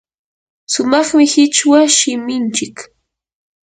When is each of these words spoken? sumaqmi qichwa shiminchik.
sumaqmi 0.73 1.25
qichwa 1.31 1.79
shiminchik. 1.97 2.77